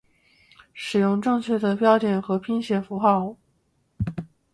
[0.73, 1.99] 使用正确的拼写和标
[2.59, 3.37] 点符号